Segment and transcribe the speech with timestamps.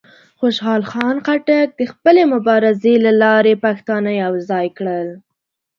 [0.39, 5.07] خوشحال خان خټک د خپلې مبارزې له لارې پښتانه یوځای کړل.